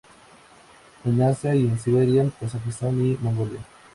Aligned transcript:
En 1.05 1.21
Asia 1.21 1.51
en 1.53 1.77
Siberia, 1.77 2.27
Kazajistán 2.39 2.99
y 3.05 3.15
Mongolia. 3.21 3.63